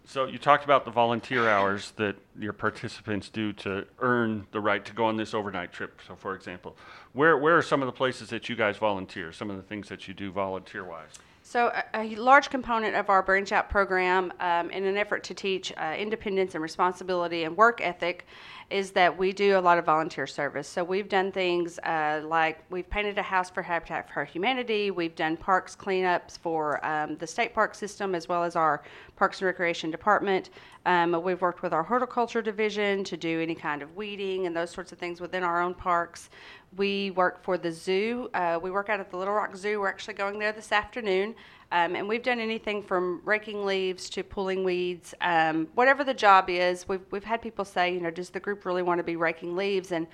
So 0.05 0.25
you 0.25 0.37
talked 0.37 0.63
about 0.65 0.83
the 0.83 0.91
volunteer 0.91 1.47
hours 1.47 1.91
that 1.95 2.15
your 2.37 2.53
participants 2.53 3.29
do 3.29 3.53
to 3.53 3.85
earn 3.99 4.47
the 4.51 4.59
right 4.59 4.83
to 4.85 4.93
go 4.93 5.05
on 5.05 5.15
this 5.15 5.33
overnight 5.33 5.71
trip. 5.71 6.01
So, 6.07 6.15
for 6.15 6.35
example, 6.35 6.75
where 7.13 7.37
where 7.37 7.57
are 7.57 7.61
some 7.61 7.81
of 7.81 7.85
the 7.85 7.93
places 7.93 8.29
that 8.29 8.49
you 8.49 8.55
guys 8.55 8.77
volunteer? 8.77 9.31
Some 9.31 9.49
of 9.49 9.57
the 9.57 9.63
things 9.63 9.87
that 9.89 10.07
you 10.07 10.13
do 10.13 10.31
volunteer 10.31 10.83
wise. 10.83 11.19
So, 11.51 11.67
a, 11.67 11.83
a, 12.05 12.15
large 12.15 12.49
component 12.49 12.95
of 12.95 13.09
our 13.09 13.21
Branch 13.21 13.51
Out 13.51 13.69
program, 13.69 14.31
um, 14.39 14.69
in 14.69 14.85
an 14.85 14.95
effort 14.95 15.21
to 15.25 15.33
teach 15.33 15.73
uh, 15.75 15.95
independence 15.97 16.55
and 16.55 16.61
responsibility 16.61 17.43
and 17.43 17.57
work 17.57 17.81
ethic, 17.81 18.25
is 18.69 18.91
that 18.91 19.17
we 19.17 19.33
do 19.33 19.57
a 19.57 19.59
lot 19.59 19.77
of 19.77 19.83
volunteer 19.83 20.25
service. 20.25 20.65
So, 20.65 20.81
we've 20.81 21.09
done 21.09 21.29
things 21.29 21.77
uh, 21.79 22.21
like 22.23 22.63
we've 22.69 22.89
painted 22.89 23.17
a 23.17 23.21
house 23.21 23.49
for 23.49 23.61
Habitat 23.63 24.09
for 24.13 24.23
Humanity, 24.23 24.91
we've 24.91 25.13
done 25.13 25.35
parks 25.35 25.75
cleanups 25.75 26.37
for 26.37 26.85
um, 26.85 27.17
the 27.17 27.27
state 27.27 27.53
park 27.53 27.75
system 27.75 28.15
as 28.15 28.29
well 28.29 28.45
as 28.45 28.55
our 28.55 28.81
Parks 29.17 29.41
and 29.41 29.47
Recreation 29.47 29.91
Department. 29.91 30.51
Um, 30.85 31.21
we've 31.23 31.41
worked 31.41 31.61
with 31.61 31.73
our 31.73 31.83
horticulture 31.83 32.41
division 32.41 33.03
to 33.03 33.17
do 33.17 33.39
any 33.39 33.53
kind 33.53 33.81
of 33.81 33.95
weeding 33.95 34.47
and 34.47 34.55
those 34.55 34.71
sorts 34.71 34.91
of 34.91 34.97
things 34.97 35.21
within 35.21 35.43
our 35.43 35.61
own 35.61 35.73
parks. 35.73 36.29
We 36.75 37.11
work 37.11 37.43
for 37.43 37.57
the 37.57 37.71
zoo. 37.71 38.29
Uh, 38.33 38.59
we 38.61 38.71
work 38.71 38.89
out 38.89 38.99
at 38.99 39.11
the 39.11 39.17
Little 39.17 39.33
Rock 39.33 39.55
Zoo. 39.55 39.79
We're 39.79 39.89
actually 39.89 40.15
going 40.15 40.39
there 40.39 40.51
this 40.51 40.71
afternoon. 40.71 41.35
Um, 41.71 41.95
and 41.95 42.07
we've 42.07 42.23
done 42.23 42.39
anything 42.39 42.83
from 42.83 43.21
raking 43.23 43.65
leaves 43.65 44.09
to 44.09 44.23
pulling 44.23 44.63
weeds, 44.63 45.13
um, 45.21 45.67
whatever 45.75 46.03
the 46.03 46.13
job 46.13 46.49
is. 46.49 46.87
We've, 46.87 47.05
we've 47.11 47.23
had 47.23 47.41
people 47.41 47.63
say, 47.63 47.93
you 47.93 48.01
know, 48.01 48.11
does 48.11 48.29
the 48.29 48.41
group 48.41 48.65
really 48.65 48.83
want 48.83 48.99
to 48.99 49.03
be 49.03 49.15
raking 49.15 49.55
leaves? 49.55 49.91
And 49.93 50.07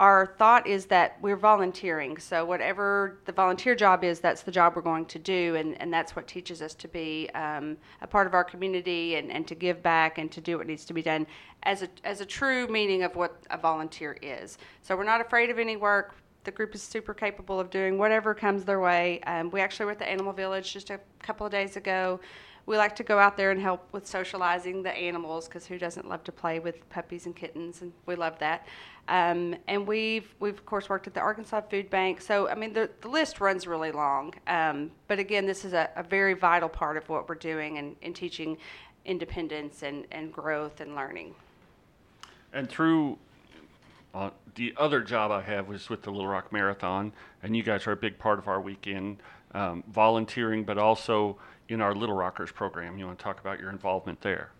our 0.00 0.34
thought 0.38 0.66
is 0.66 0.86
that 0.86 1.18
we're 1.20 1.36
volunteering. 1.36 2.16
So 2.16 2.42
whatever 2.42 3.18
the 3.26 3.32
volunteer 3.32 3.74
job 3.74 4.02
is, 4.02 4.18
that's 4.18 4.42
the 4.42 4.50
job 4.50 4.72
we're 4.74 4.80
going 4.80 5.04
to 5.04 5.18
do, 5.18 5.56
and, 5.56 5.78
and 5.80 5.92
that's 5.92 6.16
what 6.16 6.26
teaches 6.26 6.62
us 6.62 6.74
to 6.76 6.88
be 6.88 7.28
um, 7.34 7.76
a 8.00 8.06
part 8.06 8.26
of 8.26 8.32
our 8.32 8.42
community 8.42 9.16
and, 9.16 9.30
and 9.30 9.46
to 9.46 9.54
give 9.54 9.82
back 9.82 10.16
and 10.16 10.32
to 10.32 10.40
do 10.40 10.56
what 10.56 10.66
needs 10.66 10.86
to 10.86 10.94
be 10.94 11.02
done 11.02 11.26
as 11.64 11.82
a 11.82 11.88
as 12.02 12.22
a 12.22 12.24
true 12.24 12.66
meaning 12.68 13.02
of 13.02 13.14
what 13.14 13.44
a 13.50 13.58
volunteer 13.58 14.16
is. 14.22 14.56
So 14.80 14.96
we're 14.96 15.04
not 15.04 15.20
afraid 15.20 15.50
of 15.50 15.58
any 15.58 15.76
work. 15.76 16.14
The 16.44 16.50
group 16.50 16.74
is 16.74 16.82
super 16.82 17.12
capable 17.12 17.60
of 17.60 17.68
doing 17.68 17.98
whatever 17.98 18.32
comes 18.32 18.64
their 18.64 18.80
way. 18.80 19.20
Um, 19.26 19.50
we 19.50 19.60
actually 19.60 19.84
were 19.84 19.92
at 19.92 19.98
the 19.98 20.08
Animal 20.08 20.32
Village 20.32 20.72
just 20.72 20.88
a 20.88 20.98
couple 21.22 21.44
of 21.44 21.52
days 21.52 21.76
ago 21.76 22.18
we 22.70 22.78
like 22.78 22.94
to 22.94 23.02
go 23.02 23.18
out 23.18 23.36
there 23.36 23.50
and 23.50 23.60
help 23.60 23.86
with 23.92 24.06
socializing 24.06 24.82
the 24.82 24.92
animals 24.92 25.48
because 25.48 25.66
who 25.66 25.76
doesn't 25.76 26.08
love 26.08 26.22
to 26.22 26.30
play 26.30 26.60
with 26.60 26.88
puppies 26.88 27.26
and 27.26 27.34
kittens 27.34 27.82
and 27.82 27.92
we 28.06 28.14
love 28.14 28.38
that 28.38 28.64
um, 29.08 29.56
and 29.66 29.84
we've 29.86 30.32
we've 30.38 30.54
of 30.54 30.64
course 30.64 30.88
worked 30.88 31.08
at 31.08 31.14
the 31.14 31.20
arkansas 31.20 31.60
food 31.62 31.90
bank 31.90 32.20
so 32.20 32.48
i 32.48 32.54
mean 32.54 32.72
the, 32.72 32.88
the 33.00 33.08
list 33.08 33.40
runs 33.40 33.66
really 33.66 33.90
long 33.90 34.32
um, 34.46 34.90
but 35.08 35.18
again 35.18 35.46
this 35.46 35.64
is 35.64 35.72
a, 35.72 35.90
a, 35.96 36.02
very 36.04 36.32
vital 36.32 36.68
part 36.68 36.96
of 36.96 37.08
what 37.08 37.28
we're 37.28 37.34
doing 37.34 37.78
and 37.78 37.96
in 38.02 38.14
teaching 38.14 38.56
independence 39.04 39.82
and, 39.82 40.06
and 40.10 40.32
growth 40.32 40.80
and 40.80 40.94
learning. 40.94 41.34
And 42.52 42.68
through 42.68 43.18
uh, 44.14 44.30
the 44.54 44.74
other 44.76 45.00
job 45.00 45.30
I 45.30 45.42
have 45.42 45.68
was 45.68 45.88
with 45.88 46.02
the 46.02 46.10
Little 46.10 46.28
Rock 46.28 46.52
Marathon, 46.52 47.12
and 47.42 47.56
you 47.56 47.62
guys 47.62 47.86
are 47.86 47.92
a 47.92 47.96
big 47.96 48.18
part 48.18 48.38
of 48.38 48.48
our 48.48 48.60
weekend 48.60 49.18
um, 49.52 49.84
volunteering, 49.88 50.64
but 50.64 50.78
also 50.78 51.38
in 51.70 51.80
our 51.80 51.94
Little 51.94 52.14
Rockers 52.14 52.50
program. 52.50 52.98
You 52.98 53.06
want 53.06 53.18
to 53.18 53.22
talk 53.22 53.40
about 53.40 53.60
your 53.60 53.70
involvement 53.70 54.20
there? 54.20 54.50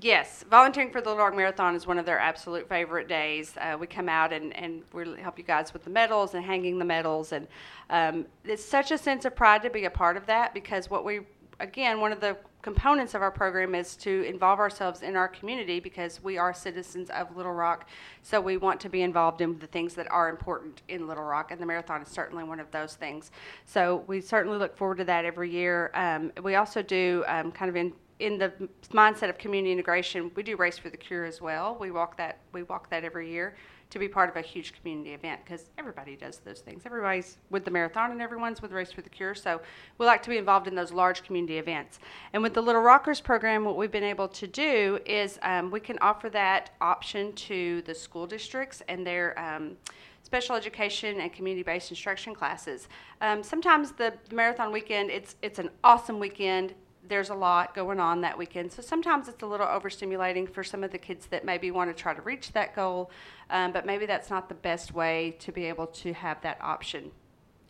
Yes, 0.00 0.44
volunteering 0.50 0.90
for 0.90 1.00
the 1.00 1.10
Little 1.10 1.24
Rock 1.24 1.36
Marathon 1.36 1.74
is 1.74 1.86
one 1.86 1.98
of 1.98 2.06
their 2.06 2.18
absolute 2.18 2.68
favorite 2.68 3.06
days. 3.06 3.54
Uh, 3.60 3.76
we 3.78 3.86
come 3.86 4.08
out 4.08 4.32
and, 4.32 4.56
and 4.56 4.82
we 4.92 5.04
help 5.20 5.38
you 5.38 5.44
guys 5.44 5.72
with 5.72 5.84
the 5.84 5.90
medals 5.90 6.34
and 6.34 6.44
hanging 6.44 6.78
the 6.78 6.84
medals. 6.84 7.32
And 7.32 7.46
um, 7.90 8.24
it's 8.44 8.64
such 8.64 8.90
a 8.90 8.98
sense 8.98 9.24
of 9.24 9.36
pride 9.36 9.62
to 9.62 9.70
be 9.70 9.84
a 9.84 9.90
part 9.90 10.16
of 10.16 10.26
that 10.26 10.54
because 10.54 10.88
what 10.88 11.04
we, 11.04 11.20
again, 11.60 12.00
one 12.00 12.12
of 12.12 12.20
the 12.20 12.36
components 12.62 13.14
of 13.14 13.22
our 13.22 13.30
program 13.30 13.74
is 13.74 13.94
to 13.96 14.22
involve 14.22 14.58
ourselves 14.58 15.02
in 15.02 15.16
our 15.16 15.28
community 15.28 15.80
because 15.80 16.22
we 16.22 16.38
are 16.38 16.54
citizens 16.54 17.10
of 17.10 17.36
Little 17.36 17.52
Rock. 17.52 17.88
So 18.22 18.40
we 18.40 18.56
want 18.56 18.80
to 18.80 18.88
be 18.88 19.02
involved 19.02 19.40
in 19.40 19.58
the 19.58 19.66
things 19.66 19.94
that 19.94 20.10
are 20.10 20.28
important 20.28 20.82
in 20.88 21.06
Little 21.06 21.24
Rock, 21.24 21.50
and 21.50 21.60
the 21.60 21.66
marathon 21.66 22.02
is 22.02 22.08
certainly 22.08 22.44
one 22.44 22.60
of 22.60 22.70
those 22.70 22.94
things. 22.94 23.30
So 23.66 24.04
we 24.06 24.20
certainly 24.20 24.58
look 24.58 24.76
forward 24.76 24.98
to 24.98 25.04
that 25.04 25.24
every 25.24 25.50
year. 25.50 25.90
Um, 25.94 26.32
we 26.42 26.54
also 26.54 26.82
do 26.82 27.24
um, 27.26 27.52
kind 27.52 27.68
of 27.68 27.76
in 27.76 27.92
in 28.20 28.38
the 28.38 28.52
mindset 28.92 29.28
of 29.28 29.38
community 29.38 29.72
integration, 29.72 30.30
we 30.36 30.44
do 30.44 30.56
Race 30.56 30.78
for 30.78 30.88
the 30.88 30.96
Cure 30.96 31.24
as 31.24 31.40
well. 31.40 31.76
We 31.80 31.90
walk 31.90 32.16
that 32.16 32.38
we 32.52 32.62
walk 32.62 32.88
that 32.90 33.02
every 33.04 33.28
year 33.28 33.56
to 33.90 33.98
be 33.98 34.08
part 34.08 34.28
of 34.28 34.36
a 34.36 34.40
huge 34.40 34.72
community 34.74 35.14
event 35.14 35.40
because 35.44 35.70
everybody 35.78 36.16
does 36.16 36.38
those 36.38 36.60
things. 36.60 36.82
Everybody's 36.84 37.38
with 37.50 37.64
the 37.64 37.70
marathon 37.70 38.10
and 38.10 38.20
everyone's 38.20 38.60
with 38.60 38.72
Race 38.72 38.90
for 38.90 39.02
the 39.02 39.10
Cure. 39.10 39.34
So 39.34 39.60
we 39.98 40.06
like 40.06 40.22
to 40.24 40.30
be 40.30 40.38
involved 40.38 40.66
in 40.66 40.74
those 40.74 40.92
large 40.92 41.22
community 41.22 41.58
events. 41.58 41.98
And 42.32 42.42
with 42.42 42.54
the 42.54 42.62
Little 42.62 42.82
Rockers 42.82 43.20
program, 43.20 43.64
what 43.64 43.76
we've 43.76 43.92
been 43.92 44.02
able 44.02 44.28
to 44.28 44.46
do 44.46 44.98
is 45.06 45.38
um, 45.42 45.70
we 45.70 45.80
can 45.80 45.98
offer 46.00 46.28
that 46.30 46.70
option 46.80 47.32
to 47.34 47.82
the 47.82 47.94
school 47.94 48.26
districts 48.26 48.82
and 48.88 49.06
their 49.06 49.38
um, 49.38 49.76
special 50.24 50.56
education 50.56 51.20
and 51.20 51.32
community-based 51.32 51.90
instruction 51.90 52.34
classes. 52.34 52.88
Um, 53.20 53.42
sometimes 53.42 53.92
the 53.92 54.14
marathon 54.32 54.72
weekend, 54.72 55.10
it's 55.10 55.36
it's 55.42 55.58
an 55.58 55.70
awesome 55.84 56.18
weekend 56.18 56.74
there's 57.08 57.30
a 57.30 57.34
lot 57.34 57.74
going 57.74 58.00
on 58.00 58.20
that 58.22 58.36
weekend. 58.38 58.72
So 58.72 58.82
sometimes 58.82 59.28
it's 59.28 59.42
a 59.42 59.46
little 59.46 59.66
overstimulating 59.66 60.48
for 60.48 60.64
some 60.64 60.82
of 60.82 60.90
the 60.90 60.98
kids 60.98 61.26
that 61.26 61.44
maybe 61.44 61.70
want 61.70 61.94
to 61.94 62.02
try 62.02 62.14
to 62.14 62.22
reach 62.22 62.52
that 62.52 62.74
goal, 62.74 63.10
um, 63.50 63.72
but 63.72 63.86
maybe 63.86 64.06
that's 64.06 64.30
not 64.30 64.48
the 64.48 64.54
best 64.54 64.94
way 64.94 65.36
to 65.40 65.52
be 65.52 65.64
able 65.66 65.86
to 65.88 66.12
have 66.14 66.40
that 66.42 66.58
option. 66.60 67.10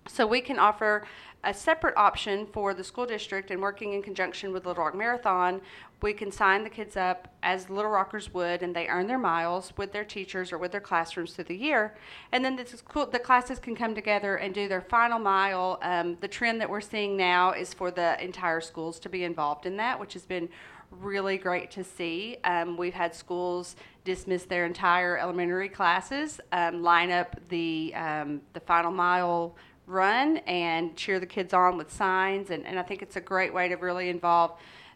So 0.06 0.26
we 0.26 0.40
can 0.40 0.58
offer 0.58 1.06
a 1.42 1.54
separate 1.54 1.96
option 1.96 2.46
for 2.46 2.74
the 2.74 2.84
school 2.84 3.06
district 3.06 3.50
and 3.50 3.60
working 3.60 3.92
in 3.92 4.02
conjunction 4.02 4.52
with 4.52 4.66
Little 4.66 4.84
Rock 4.84 4.94
Marathon. 4.94 5.60
We 6.02 6.12
can 6.12 6.30
sign 6.30 6.64
the 6.64 6.70
kids 6.70 6.96
up 6.96 7.28
as 7.42 7.70
Little 7.70 7.90
Rockers 7.90 8.32
would, 8.34 8.62
and 8.62 8.74
they 8.74 8.88
earn 8.88 9.06
their 9.06 9.18
miles 9.18 9.72
with 9.76 9.92
their 9.92 10.04
teachers 10.04 10.52
or 10.52 10.58
with 10.58 10.72
their 10.72 10.80
classrooms 10.80 11.34
through 11.34 11.44
the 11.44 11.56
year. 11.56 11.94
And 12.32 12.44
then 12.44 12.56
the, 12.56 12.66
school, 12.66 13.06
the 13.06 13.18
classes 13.18 13.58
can 13.58 13.74
come 13.74 13.94
together 13.94 14.36
and 14.36 14.54
do 14.54 14.68
their 14.68 14.80
final 14.82 15.18
mile. 15.18 15.78
Um, 15.82 16.16
the 16.20 16.28
trend 16.28 16.60
that 16.60 16.68
we're 16.68 16.82
seeing 16.82 17.16
now 17.16 17.52
is 17.52 17.72
for 17.72 17.90
the 17.90 18.22
entire 18.22 18.60
schools 18.60 18.98
to 19.00 19.08
be 19.08 19.24
involved 19.24 19.64
in 19.64 19.76
that, 19.78 19.98
which 19.98 20.12
has 20.14 20.26
been 20.26 20.48
really 20.90 21.38
great 21.38 21.70
to 21.72 21.84
see. 21.84 22.36
Um, 22.44 22.76
we've 22.76 22.94
had 22.94 23.14
schools 23.14 23.76
dismiss 24.04 24.44
their 24.44 24.66
entire 24.66 25.18
elementary 25.18 25.68
classes, 25.68 26.40
um, 26.52 26.82
line 26.82 27.10
up 27.10 27.36
the 27.48 27.92
um, 27.94 28.42
the 28.52 28.60
final 28.60 28.92
mile 28.92 29.56
run 29.86 30.38
and 30.38 30.96
cheer 30.96 31.20
the 31.20 31.26
kids 31.26 31.52
on 31.52 31.76
with 31.76 31.92
signs. 31.92 32.50
And, 32.50 32.66
and 32.66 32.78
I 32.78 32.82
think 32.82 33.02
it's 33.02 33.16
a 33.16 33.20
great 33.20 33.52
way 33.52 33.68
to 33.68 33.76
really 33.76 34.08
involve 34.08 34.52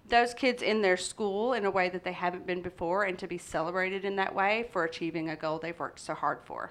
those 0.08 0.32
kids 0.34 0.62
in 0.62 0.80
their 0.80 0.96
school 0.96 1.52
in 1.52 1.64
a 1.64 1.70
way 1.70 1.88
that 1.90 2.02
they 2.02 2.12
haven't 2.12 2.46
been 2.46 2.62
before 2.62 3.04
and 3.04 3.18
to 3.18 3.26
be 3.26 3.38
celebrated 3.38 4.04
in 4.04 4.16
that 4.16 4.34
way 4.34 4.68
for 4.72 4.84
achieving 4.84 5.28
a 5.30 5.36
goal 5.36 5.58
they've 5.58 5.78
worked 5.78 6.00
so 6.00 6.14
hard 6.14 6.38
for. 6.44 6.70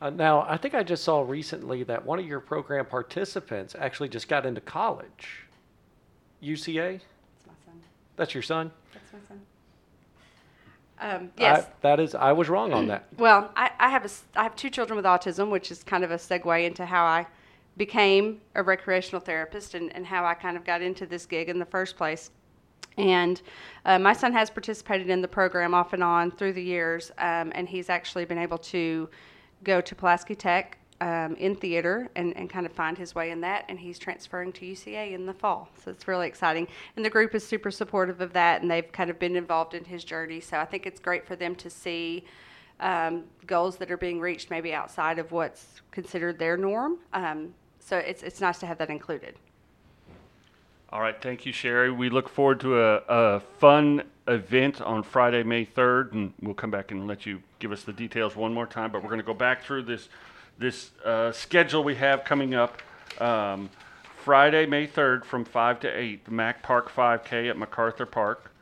Uh, 0.00 0.10
now, 0.10 0.42
I 0.48 0.56
think 0.56 0.74
I 0.74 0.82
just 0.82 1.04
saw 1.04 1.22
recently 1.22 1.84
that 1.84 2.04
one 2.04 2.18
of 2.18 2.26
your 2.26 2.40
program 2.40 2.86
participants 2.86 3.76
actually 3.78 4.08
just 4.08 4.28
got 4.28 4.46
into 4.46 4.60
college. 4.60 5.46
UCA? 6.42 7.00
That's 7.00 7.46
my 7.46 7.54
son. 7.64 7.80
That's 8.16 8.34
your 8.34 8.42
son? 8.42 8.72
That's 8.92 9.12
my 9.12 9.18
son. 9.28 9.40
Um, 11.02 11.32
yes. 11.36 11.64
I, 11.64 11.68
that 11.80 12.00
is, 12.00 12.14
I 12.14 12.32
was 12.32 12.48
wrong 12.48 12.72
on 12.72 12.86
that. 12.86 13.08
Well, 13.18 13.50
I, 13.56 13.72
I 13.78 13.88
have 13.88 14.04
a, 14.04 14.38
I 14.38 14.44
have 14.44 14.54
two 14.54 14.70
children 14.70 14.96
with 14.96 15.04
autism, 15.04 15.50
which 15.50 15.70
is 15.72 15.82
kind 15.82 16.04
of 16.04 16.12
a 16.12 16.16
segue 16.16 16.64
into 16.64 16.86
how 16.86 17.04
I 17.04 17.26
became 17.76 18.40
a 18.54 18.62
recreational 18.62 19.20
therapist 19.20 19.74
and, 19.74 19.94
and 19.96 20.06
how 20.06 20.24
I 20.24 20.34
kind 20.34 20.56
of 20.56 20.64
got 20.64 20.80
into 20.80 21.04
this 21.06 21.26
gig 21.26 21.48
in 21.48 21.58
the 21.58 21.66
first 21.66 21.96
place. 21.96 22.30
And 22.98 23.42
uh, 23.84 23.98
my 23.98 24.12
son 24.12 24.32
has 24.32 24.48
participated 24.48 25.08
in 25.10 25.22
the 25.22 25.28
program 25.28 25.74
off 25.74 25.92
and 25.92 26.04
on 26.04 26.30
through 26.30 26.52
the 26.52 26.62
years, 26.62 27.10
um, 27.18 27.50
and 27.54 27.68
he's 27.68 27.88
actually 27.90 28.24
been 28.24 28.38
able 28.38 28.58
to 28.58 29.08
go 29.64 29.80
to 29.80 29.94
Pulaski 29.94 30.34
Tech 30.34 30.78
um, 31.02 31.34
in 31.34 31.56
theater 31.56 32.08
and, 32.14 32.36
and 32.36 32.48
kind 32.48 32.64
of 32.64 32.70
find 32.70 32.96
his 32.96 33.12
way 33.12 33.32
in 33.32 33.40
that. 33.40 33.64
And 33.68 33.78
he's 33.78 33.98
transferring 33.98 34.52
to 34.52 34.64
UCA 34.64 35.12
in 35.12 35.26
the 35.26 35.32
fall. 35.32 35.68
So 35.82 35.90
it's 35.90 36.06
really 36.06 36.28
exciting. 36.28 36.68
And 36.94 37.04
the 37.04 37.10
group 37.10 37.34
is 37.34 37.44
super 37.44 37.72
supportive 37.72 38.20
of 38.20 38.32
that, 38.34 38.62
and 38.62 38.70
they've 38.70 38.90
kind 38.92 39.10
of 39.10 39.18
been 39.18 39.34
involved 39.34 39.74
in 39.74 39.84
his 39.84 40.04
journey. 40.04 40.40
So 40.40 40.58
I 40.58 40.64
think 40.64 40.86
it's 40.86 41.00
great 41.00 41.26
for 41.26 41.34
them 41.34 41.56
to 41.56 41.68
see 41.68 42.24
um, 42.78 43.24
goals 43.48 43.76
that 43.78 43.90
are 43.90 43.96
being 43.96 44.20
reached 44.20 44.48
maybe 44.48 44.72
outside 44.72 45.18
of 45.18 45.32
what's 45.32 45.82
considered 45.90 46.38
their 46.38 46.56
norm. 46.56 46.98
Um, 47.12 47.52
so 47.80 47.96
it's, 47.98 48.22
it's 48.22 48.40
nice 48.40 48.60
to 48.60 48.66
have 48.66 48.78
that 48.78 48.88
included. 48.88 49.34
All 50.90 51.00
right, 51.00 51.20
thank 51.20 51.44
you, 51.46 51.52
Sherry. 51.52 51.90
We 51.90 52.10
look 52.10 52.28
forward 52.28 52.60
to 52.60 52.80
a, 52.80 53.02
a 53.08 53.40
fun 53.40 54.04
event 54.28 54.80
on 54.80 55.02
Friday, 55.02 55.42
May 55.42 55.66
3rd, 55.66 56.12
and 56.12 56.32
we'll 56.40 56.54
come 56.54 56.70
back 56.70 56.92
and 56.92 57.08
let 57.08 57.26
you 57.26 57.42
give 57.58 57.72
us 57.72 57.82
the 57.82 57.92
details 57.92 58.36
one 58.36 58.54
more 58.54 58.66
time. 58.66 58.92
But 58.92 59.02
we're 59.02 59.08
going 59.08 59.18
to 59.20 59.26
go 59.26 59.34
back 59.34 59.64
through 59.64 59.84
this 59.84 60.08
this 60.58 60.90
uh, 61.04 61.32
schedule 61.32 61.82
we 61.82 61.96
have 61.96 62.24
coming 62.24 62.54
up. 62.54 62.80
Um, 63.20 63.70
Friday, 64.22 64.66
May 64.66 64.86
3rd, 64.86 65.24
from 65.24 65.44
5 65.44 65.80
to 65.80 65.88
8, 65.88 66.24
the 66.26 66.30
Mac 66.30 66.62
Park 66.62 66.92
5K 66.92 67.50
at 67.50 67.58
MacArthur 67.58 68.06
Park. 68.06 68.52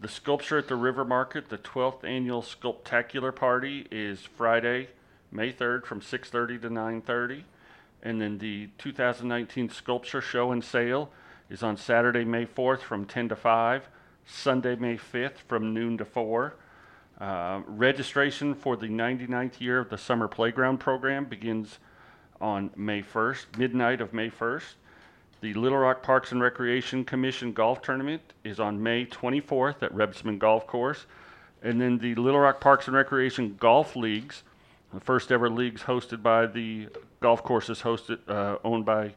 The 0.00 0.08
Sculpture 0.08 0.58
at 0.58 0.68
the 0.68 0.74
River 0.74 1.04
Market, 1.04 1.48
the 1.48 1.58
12th 1.58 2.02
annual 2.02 2.42
Sculptacular 2.42 3.34
Party, 3.36 3.86
is 3.90 4.22
Friday, 4.22 4.88
May 5.30 5.52
3rd, 5.52 5.84
from 5.84 6.00
6:30 6.00 6.58
to 6.62 6.70
9:30, 6.70 7.44
and 8.02 8.20
then 8.20 8.38
the 8.38 8.70
2019 8.78 9.68
Sculpture 9.68 10.20
Show 10.20 10.50
and 10.50 10.64
Sale 10.64 11.12
is 11.48 11.62
on 11.62 11.76
Saturday, 11.76 12.24
May 12.24 12.46
4th, 12.46 12.80
from 12.80 13.04
10 13.04 13.28
to 13.28 13.36
5. 13.36 13.88
Sunday, 14.24 14.74
May 14.74 14.96
5th, 14.96 15.38
from 15.46 15.74
noon 15.74 15.98
to 15.98 16.04
4. 16.04 16.54
Uh, 17.20 17.60
registration 17.66 18.54
for 18.54 18.76
the 18.76 18.88
99th 18.88 19.60
year 19.60 19.78
of 19.78 19.90
the 19.90 19.98
Summer 19.98 20.26
Playground 20.26 20.78
Program 20.78 21.24
begins 21.24 21.78
on 22.40 22.70
May 22.74 23.02
1st, 23.02 23.58
midnight 23.58 24.00
of 24.00 24.12
May 24.12 24.28
1st. 24.28 24.74
The 25.40 25.54
Little 25.54 25.78
Rock 25.78 26.02
Parks 26.02 26.32
and 26.32 26.40
Recreation 26.40 27.04
Commission 27.04 27.52
Golf 27.52 27.82
Tournament 27.82 28.22
is 28.44 28.60
on 28.60 28.82
May 28.82 29.06
24th 29.06 29.82
at 29.82 29.92
Rebsamen 29.92 30.38
Golf 30.38 30.66
Course. 30.66 31.06
And 31.62 31.80
then 31.80 31.98
the 31.98 32.14
Little 32.16 32.40
Rock 32.40 32.60
Parks 32.60 32.88
and 32.88 32.96
Recreation 32.96 33.56
Golf 33.58 33.94
Leagues, 33.94 34.42
the 34.92 35.00
first 35.00 35.30
ever 35.30 35.48
leagues 35.48 35.82
hosted 35.82 36.22
by 36.22 36.46
the 36.46 36.88
golf 37.20 37.42
courses 37.44 37.80
hosted, 37.80 38.18
uh, 38.28 38.58
owned 38.64 38.84
by 38.84 39.14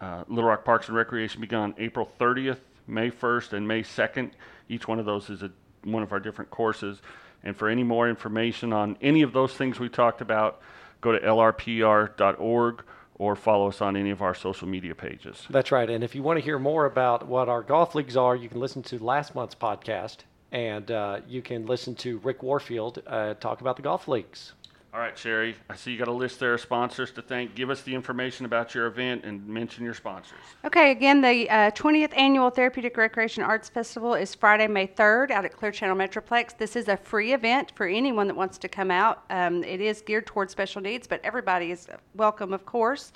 uh, 0.00 0.24
Little 0.28 0.50
Rock 0.50 0.64
Parks 0.64 0.88
and 0.88 0.96
Recreation, 0.96 1.40
began 1.40 1.74
April 1.78 2.08
30th, 2.18 2.58
May 2.86 3.10
1st, 3.10 3.52
and 3.52 3.66
May 3.66 3.82
2nd. 3.82 4.32
Each 4.68 4.88
one 4.88 4.98
of 4.98 5.06
those 5.06 5.30
is 5.30 5.42
a 5.42 5.50
one 5.92 6.02
of 6.02 6.12
our 6.12 6.20
different 6.20 6.50
courses. 6.50 7.00
And 7.42 7.56
for 7.56 7.68
any 7.68 7.84
more 7.84 8.08
information 8.08 8.72
on 8.72 8.96
any 9.00 9.22
of 9.22 9.32
those 9.32 9.54
things 9.54 9.78
we 9.78 9.88
talked 9.88 10.20
about, 10.20 10.60
go 11.00 11.12
to 11.12 11.18
lrpr.org 11.18 12.82
or 13.14 13.36
follow 13.36 13.68
us 13.68 13.80
on 13.80 13.96
any 13.96 14.10
of 14.10 14.22
our 14.22 14.34
social 14.34 14.68
media 14.68 14.94
pages. 14.94 15.46
That's 15.50 15.72
right. 15.72 15.88
And 15.90 16.04
if 16.04 16.14
you 16.14 16.22
want 16.22 16.38
to 16.38 16.44
hear 16.44 16.58
more 16.58 16.86
about 16.86 17.26
what 17.26 17.48
our 17.48 17.62
golf 17.62 17.94
leagues 17.94 18.16
are, 18.16 18.36
you 18.36 18.48
can 18.48 18.60
listen 18.60 18.82
to 18.84 19.02
last 19.02 19.34
month's 19.34 19.54
podcast 19.54 20.18
and 20.52 20.90
uh, 20.90 21.20
you 21.28 21.42
can 21.42 21.66
listen 21.66 21.94
to 21.96 22.18
Rick 22.18 22.42
Warfield 22.42 23.02
uh, 23.06 23.34
talk 23.34 23.60
about 23.60 23.76
the 23.76 23.82
golf 23.82 24.08
leagues. 24.08 24.52
All 24.94 25.00
right, 25.00 25.16
Sherry. 25.18 25.54
I 25.68 25.76
see 25.76 25.92
you 25.92 25.98
got 25.98 26.08
a 26.08 26.12
list 26.12 26.40
there 26.40 26.54
of 26.54 26.62
sponsors 26.62 27.10
to 27.12 27.22
thank. 27.22 27.54
Give 27.54 27.68
us 27.68 27.82
the 27.82 27.94
information 27.94 28.46
about 28.46 28.74
your 28.74 28.86
event 28.86 29.22
and 29.24 29.46
mention 29.46 29.84
your 29.84 29.92
sponsors. 29.92 30.38
Okay, 30.64 30.92
again, 30.92 31.20
the 31.20 31.48
uh, 31.50 31.70
20th 31.72 32.16
Annual 32.16 32.50
Therapeutic 32.50 32.96
Recreation 32.96 33.42
Arts 33.42 33.68
Festival 33.68 34.14
is 34.14 34.34
Friday, 34.34 34.66
May 34.66 34.86
3rd 34.86 35.30
out 35.30 35.44
at 35.44 35.54
Clear 35.54 35.72
Channel 35.72 35.94
Metroplex. 35.94 36.56
This 36.56 36.74
is 36.74 36.88
a 36.88 36.96
free 36.96 37.34
event 37.34 37.72
for 37.74 37.86
anyone 37.86 38.26
that 38.28 38.34
wants 38.34 38.56
to 38.58 38.68
come 38.68 38.90
out. 38.90 39.24
Um, 39.28 39.62
it 39.62 39.82
is 39.82 40.00
geared 40.00 40.26
towards 40.26 40.52
special 40.52 40.80
needs, 40.80 41.06
but 41.06 41.20
everybody 41.22 41.70
is 41.70 41.86
welcome, 42.14 42.54
of 42.54 42.64
course. 42.64 43.12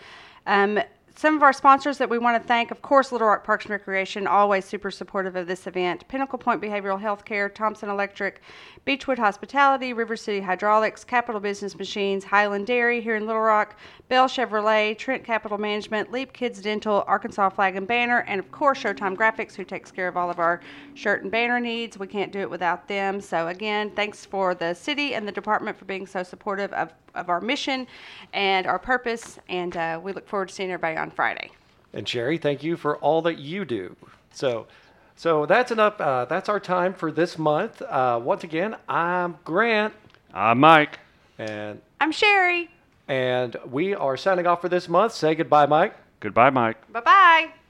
Um, 0.47 0.79
some 1.23 1.37
of 1.37 1.43
our 1.45 1.53
sponsors 1.53 1.99
that 1.99 2.11
we 2.11 2.19
want 2.19 2.43
to 2.43 2.49
thank, 2.49 2.73
of 2.73 2.83
course, 2.83 3.13
Little 3.13 3.29
Rock 3.29 3.45
Parks 3.45 3.67
and 3.67 3.71
Recreation, 3.71 4.27
always 4.27 4.65
super 4.65 4.91
supportive 4.91 5.37
of 5.37 5.47
this 5.47 5.69
event. 5.69 6.03
Pinnacle 6.09 6.37
Pointe 6.37 6.61
Behavioral 6.61 7.01
Health 7.01 7.25
Care, 7.25 7.49
Thompson 7.49 7.89
Electric, 7.89 8.41
Beechwood 8.85 9.21
Hospitality, 9.21 9.93
River 9.93 10.17
City 10.17 10.41
Hydraulics, 10.41 11.05
Capital 11.05 11.41
Business 11.41 11.79
Machines, 11.79 12.25
Hiland 12.25 12.67
Dairy 12.67 13.01
here 13.01 13.15
in 13.15 13.29
Little 13.29 13.43
Rock, 13.43 13.77
Bale 14.09 14.25
Chevrolet, 14.25 14.99
Trent 14.99 15.23
Capital 15.23 15.59
Management, 15.59 16.11
Leap 16.11 16.33
Kids 16.33 16.61
Dental, 16.61 17.05
Arkansas 17.07 17.51
Flag 17.51 17.77
and 17.77 17.87
Banner, 17.87 18.25
and 18.27 18.41
of 18.41 18.51
course 18.51 18.83
Showtime 18.83 19.17
Graphics, 19.17 19.55
who 19.55 19.63
takes 19.63 19.93
care 19.93 20.09
of 20.09 20.17
all 20.17 20.29
of 20.29 20.41
our 20.41 20.61
shirt 20.95 21.23
and 21.23 21.31
banner 21.31 21.61
needs. 21.61 21.97
We 21.97 22.09
can't 22.09 22.33
do 22.33 22.41
it 22.41 22.51
without 22.51 22.89
them. 22.89 23.21
So 23.21 23.47
again, 23.47 23.93
thanks 23.95 24.27
for 24.27 24.57
the 24.57 24.75
city 24.75 25.15
and 25.15 25.29
the 25.29 25.33
department 25.33 25.79
for 25.79 25.85
being 25.85 26.05
so 26.09 26.25
supportive 26.25 26.73
of, 26.73 26.93
of 27.15 27.29
our 27.29 27.41
mission 27.41 27.87
and 28.33 28.67
our 28.67 28.81
purpose. 28.81 29.39
And 29.49 29.77
uh, 29.77 30.01
we 30.03 30.13
look 30.13 30.27
forward 30.27 30.49
to 30.49 30.55
seeing 30.55 30.73
everybody 30.73 30.97
on 30.97 31.12
Friday. 31.13 31.51
And 31.93 32.09
Sherry, 32.09 32.39
thank 32.39 32.63
you 32.63 32.77
for 32.77 32.97
all 32.99 33.23
that 33.23 33.39
you 33.39 33.65
do. 33.65 33.97
So, 34.33 34.67
so 35.15 35.45
that's 35.47 35.71
enough. 35.71 36.01
Uh, 36.01 36.25
that's 36.25 36.49
our 36.49 36.59
time 36.61 36.95
for 36.95 37.13
this 37.13 37.39
month. 37.39 37.83
Uh, 37.83 38.19
once 38.23 38.45
again, 38.45 38.77
I'm 38.89 39.37
Grant, 39.45 39.93
I'm 40.33 40.59
Mike. 40.61 40.99
and 41.39 41.81
I'm 42.01 42.13
Sherry. 42.13 42.71
and 43.09 43.57
we 43.71 43.95
are 43.95 44.17
signing 44.17 44.47
off 44.47 44.61
for 44.63 44.69
this 44.69 44.89
month. 44.89 45.13
Say 45.13 45.35
goodbye, 45.35 45.67
Mike. 45.67 45.95
Goodbye, 46.21 46.51
Mike. 46.51 46.91
Bye 46.93 47.01
bye. 47.01 47.62